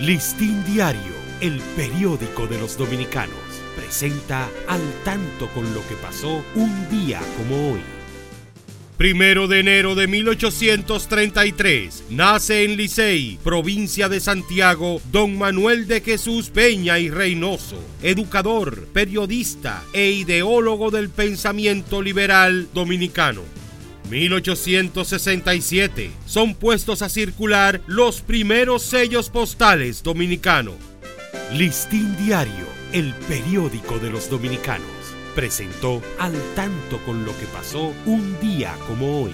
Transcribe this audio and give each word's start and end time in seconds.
Listín 0.00 0.62
Diario, 0.66 1.14
el 1.40 1.58
periódico 1.74 2.46
de 2.46 2.58
los 2.58 2.76
dominicanos, 2.76 3.38
presenta 3.74 4.46
al 4.68 4.82
tanto 5.06 5.48
con 5.54 5.64
lo 5.72 5.80
que 5.88 5.94
pasó 5.94 6.44
un 6.54 6.90
día 6.90 7.18
como 7.38 7.72
hoy. 7.72 7.80
Primero 8.98 9.48
de 9.48 9.60
enero 9.60 9.94
de 9.94 10.06
1833, 10.06 12.04
nace 12.10 12.64
en 12.64 12.76
Licey, 12.76 13.38
provincia 13.42 14.10
de 14.10 14.20
Santiago, 14.20 15.00
don 15.10 15.38
Manuel 15.38 15.86
de 15.86 16.02
Jesús 16.02 16.50
Peña 16.50 16.98
y 16.98 17.08
Reynoso, 17.08 17.82
educador, 18.02 18.88
periodista 18.92 19.82
e 19.94 20.10
ideólogo 20.10 20.90
del 20.90 21.08
pensamiento 21.08 22.02
liberal 22.02 22.68
dominicano. 22.74 23.40
1867. 24.10 26.10
Son 26.26 26.54
puestos 26.54 27.02
a 27.02 27.08
circular 27.08 27.80
los 27.86 28.20
primeros 28.20 28.82
sellos 28.82 29.30
postales 29.30 30.02
dominicanos. 30.02 30.74
Listín 31.52 32.16
Diario, 32.16 32.66
el 32.92 33.14
periódico 33.28 33.98
de 33.98 34.10
los 34.10 34.30
dominicanos, 34.30 34.86
presentó 35.34 36.02
al 36.18 36.34
tanto 36.54 36.98
con 37.04 37.24
lo 37.24 37.36
que 37.38 37.46
pasó 37.46 37.92
un 38.04 38.38
día 38.40 38.74
como 38.88 39.22
hoy. 39.22 39.32